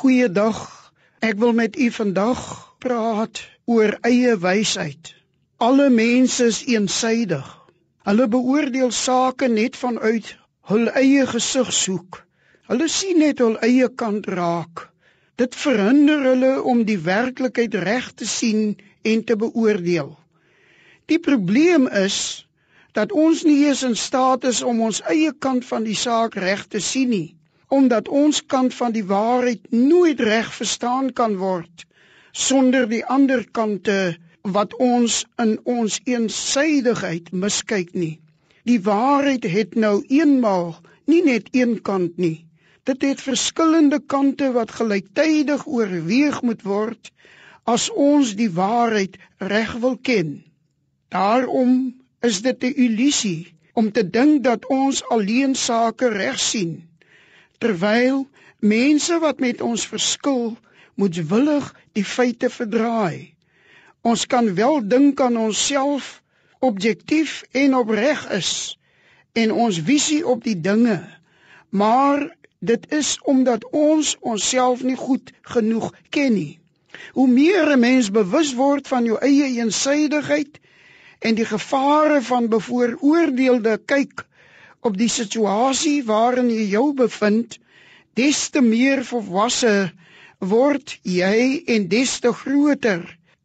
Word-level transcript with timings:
Goeiedag. 0.00 0.58
Ek 1.20 1.34
wil 1.36 1.50
met 1.52 1.74
u 1.76 1.90
vandag 1.92 2.38
praat 2.80 3.40
oor 3.68 3.90
eie 4.08 4.32
wysheid. 4.40 5.10
Alle 5.66 5.88
mense 5.92 6.46
is 6.48 6.60
eensaidig. 6.64 7.48
Hulle 8.08 8.28
beoordeel 8.32 8.94
sake 8.96 9.50
net 9.52 9.76
vanuit 9.76 10.30
hul 10.70 10.88
eie 11.02 11.26
gesigshoek. 11.28 12.22
Hulle 12.72 12.88
sien 12.88 13.20
net 13.20 13.42
hul 13.44 13.58
eie 13.66 13.90
kant 14.02 14.30
raak. 14.40 14.86
Dit 15.36 15.58
verhinder 15.66 16.24
hulle 16.30 16.54
om 16.72 16.80
die 16.88 16.96
werklikheid 17.10 17.76
reg 17.84 18.08
te 18.22 18.28
sien 18.36 18.78
en 19.04 19.24
te 19.28 19.36
beoordeel. 19.44 20.14
Die 21.12 21.20
probleem 21.28 21.90
is 22.06 22.46
dat 22.96 23.12
ons 23.12 23.44
nie 23.44 23.66
eens 23.66 23.84
in 23.90 24.00
staat 24.06 24.48
is 24.48 24.64
om 24.64 24.80
ons 24.88 25.04
eie 25.12 25.36
kant 25.36 25.68
van 25.68 25.84
die 25.84 25.98
saak 26.08 26.40
reg 26.40 26.64
te 26.72 26.80
sien 26.80 27.12
nie, 27.12 27.36
omdat 27.70 28.08
ons 28.08 28.42
kant 28.46 28.74
van 28.74 28.92
die 28.92 29.06
waarheid 29.06 29.70
nooit 29.70 30.20
reg 30.20 30.50
verstaan 30.54 31.12
kan 31.12 31.36
word 31.40 31.86
sonder 32.32 32.86
die 32.88 33.04
ander 33.06 33.42
kante 33.50 34.16
wat 34.42 34.74
ons 34.78 35.24
in 35.42 35.56
ons 35.64 35.98
eensydigheid 36.06 37.32
miskyk 37.32 37.94
nie. 37.94 38.20
Die 38.64 38.80
waarheid 38.80 39.44
het 39.44 39.74
nou 39.74 40.00
eenmaal 40.08 40.76
nie 41.10 41.22
net 41.26 41.48
een 41.52 41.80
kant 41.82 42.16
nie. 42.16 42.46
Dit 42.88 43.02
het 43.02 43.20
verskillende 43.20 44.00
kante 44.00 44.52
wat 44.52 44.70
gelyktydig 44.78 45.66
oorweeg 45.66 46.42
moet 46.42 46.62
word 46.62 47.10
as 47.64 47.90
ons 47.90 48.34
die 48.38 48.50
waarheid 48.50 49.18
reg 49.38 49.74
wil 49.82 49.98
ken. 49.98 50.40
Daarom 51.10 51.94
is 52.22 52.42
dit 52.42 52.62
'n 52.64 52.74
illusie 52.86 53.54
om 53.74 53.92
te 53.92 54.04
dink 54.10 54.44
dat 54.44 54.66
ons 54.66 55.04
alleen 55.08 55.54
sake 55.54 56.08
reg 56.08 56.38
sien, 56.38 56.88
terwyl 57.60 58.24
mense 58.60 59.18
wat 59.20 59.40
met 59.40 59.60
ons 59.60 59.86
verskil, 59.86 60.56
moetswillig 61.00 61.68
die 61.96 62.04
feite 62.04 62.50
verdraai. 62.52 63.34
Ons 64.00 64.26
kan 64.26 64.54
wel 64.56 64.80
dink 64.88 65.20
aan 65.20 65.36
onsself 65.36 66.22
objektief 66.60 67.42
en 67.52 67.76
opreg 67.76 68.26
is 68.36 68.52
en 69.32 69.52
ons 69.52 69.80
visie 69.86 70.22
op 70.26 70.44
die 70.44 70.56
dinge, 70.60 70.98
maar 71.70 72.24
dit 72.58 72.86
is 72.92 73.12
omdat 73.22 73.64
ons 73.72 74.16
onsself 74.20 74.82
nie 74.82 74.96
goed 74.96 75.32
genoeg 75.54 75.92
ken 76.10 76.34
nie. 76.34 76.58
Hoe 77.12 77.28
meer 77.28 77.70
'n 77.76 77.80
mens 77.80 78.10
bewus 78.10 78.54
word 78.54 78.88
van 78.88 79.04
jou 79.04 79.18
eie 79.20 79.46
eensydigheid 79.60 80.60
en 81.18 81.34
die 81.34 81.44
gevare 81.44 82.22
van 82.22 82.48
bevooroordeelde 82.48 83.78
kyk 83.86 84.24
op 84.80 84.96
die 84.96 85.08
situasie 85.12 86.02
waarin 86.08 86.50
jy 86.50 86.66
jou 86.74 86.86
bevind, 86.96 87.58
des 88.18 88.38
te 88.54 88.60
meer 88.64 89.04
volwasse 89.04 89.72
word 90.52 90.94
jy 91.04 91.62
en 91.74 91.88
des 91.92 92.12
te 92.24 92.32
groter 92.32 93.02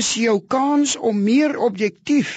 is 0.00 0.14
jou 0.20 0.38
kans 0.54 0.96
om 1.10 1.20
meer 1.24 1.56
objektief 1.68 2.30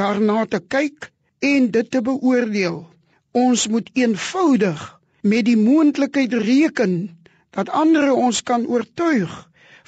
daarna 0.00 0.44
te 0.46 0.60
kyk 0.60 1.10
en 1.44 1.70
dit 1.70 1.90
te 1.90 2.00
beoordeel. 2.04 2.78
Ons 3.32 3.66
moet 3.68 3.88
eenvoudig 3.94 4.82
met 5.22 5.44
die 5.48 5.56
moontlikheid 5.60 6.32
reken 6.44 6.94
dat 7.56 7.68
ander 7.70 8.12
ons 8.12 8.42
kan 8.42 8.66
oortuig 8.66 9.32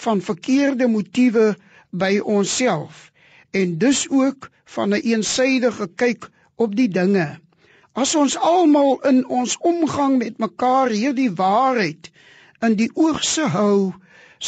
van 0.06 0.20
verkeerde 0.20 0.88
motiewe 0.88 1.54
by 1.90 2.18
onsself 2.24 3.10
en 3.50 3.78
dus 3.78 4.06
ook 4.10 4.50
van 4.76 4.88
'n 4.88 4.92
een 4.96 5.02
eensydige 5.12 5.88
kyk 5.94 6.28
op 6.54 6.76
die 6.76 6.88
dinge. 6.88 7.38
As 8.02 8.10
ons 8.20 8.34
almal 8.36 8.98
in 9.08 9.22
ons 9.32 9.52
omgang 9.68 10.18
met 10.22 10.34
mekaar 10.42 10.90
hierdie 10.92 11.30
waarheid 11.38 12.10
in 12.66 12.74
die 12.80 12.88
oog 13.04 13.22
se 13.24 13.46
hou, 13.54 13.94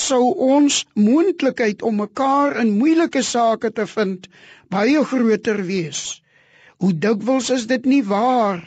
sou 0.01 0.25
ons 0.47 0.83
moontlikheid 1.07 1.85
om 1.91 1.97
mekaar 2.03 2.59
in 2.63 2.75
moeilike 2.81 3.23
sake 3.29 3.71
te 3.79 3.87
vind 3.93 4.29
baie 4.75 5.05
groter 5.13 5.63
wees. 5.71 6.03
Hoe 6.77 6.93
dikwels 7.07 7.49
is 7.57 7.65
dit 7.71 7.89
nie 7.95 8.03
waar 8.11 8.61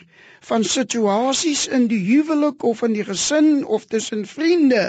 van 0.49 0.65
situasies 0.65 1.67
in 1.79 1.85
die 1.91 2.01
huwelik 2.07 2.65
of 2.71 2.81
in 2.87 2.97
die 2.97 3.05
gesin 3.05 3.51
of 3.77 3.85
tussen 3.85 4.25
vriende 4.25 4.85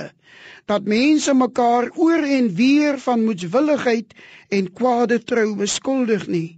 dat 0.73 0.89
mense 0.95 1.35
mekaar 1.37 1.91
oor 2.07 2.25
en 2.39 2.49
weer 2.63 2.97
van 3.09 3.27
moedswilligheid 3.29 4.17
en 4.49 4.73
kwade 4.81 5.21
trou 5.33 5.51
beskuldig 5.61 6.25
nie 6.33 6.49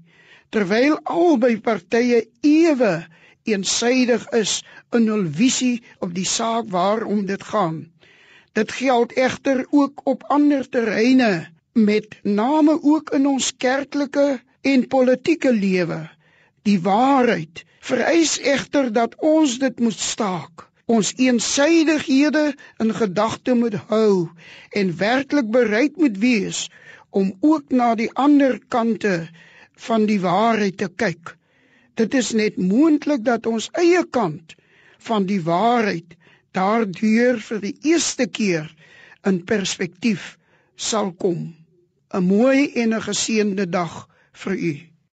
terwyl 0.55 1.01
albei 1.19 1.56
partye 1.66 2.22
ewe 2.47 2.93
eensydig 3.53 4.25
is 4.38 4.53
in 4.99 5.09
hul 5.12 5.25
visie 5.41 5.82
op 6.06 6.15
die 6.16 6.28
saak 6.28 6.71
waarom 6.75 7.27
dit 7.27 7.43
gaan. 7.53 7.77
Dit 8.59 8.72
geld 8.72 9.12
egter 9.19 9.66
ook 9.71 10.00
op 10.05 10.25
ander 10.37 10.69
terreine 10.69 11.31
met 11.72 12.19
name 12.22 12.78
ook 12.83 13.10
in 13.10 13.27
ons 13.27 13.50
kerklike 13.56 14.41
en 14.62 14.87
politieke 14.88 15.53
lewe. 15.53 16.00
Die 16.62 16.81
waarheid 16.81 17.65
vereis 17.81 18.38
egter 18.38 18.93
dat 18.93 19.16
ons 19.19 19.59
dit 19.59 19.81
moet 19.81 19.99
staak. 19.99 20.69
Ons 20.87 21.12
eensydighede 21.16 22.54
in 22.78 22.94
gedagte 22.94 23.54
moet 23.54 23.77
hou 23.91 24.28
en 24.71 24.97
werklik 24.97 25.50
bereid 25.50 25.97
moet 25.97 26.19
wees 26.19 26.69
om 27.10 27.34
ook 27.41 27.71
na 27.71 27.94
die 27.94 28.10
ander 28.12 28.59
kante 28.69 29.28
van 29.88 30.06
die 30.06 30.21
waarheid 30.21 30.77
te 30.78 30.88
kyk. 30.88 31.37
Dit 31.94 32.15
is 32.15 32.31
net 32.32 32.56
moontlik 32.56 33.25
dat 33.25 33.47
ons 33.47 33.69
eie 33.82 34.03
kant 34.10 34.55
van 35.09 35.27
die 35.31 35.41
waarheid 35.47 36.16
daardeur 36.59 37.38
vir 37.49 37.60
die 37.66 37.75
eerste 37.93 38.27
keer 38.38 38.71
in 39.31 39.43
perspektief 39.44 40.25
sal 40.77 41.12
kom. 41.25 41.54
'n 42.15 42.25
Mooi 42.31 42.72
en 42.83 42.94
'n 42.94 43.06
geseënde 43.09 43.66
dag 43.78 43.94
vir 44.43 44.54
u. 44.71 44.75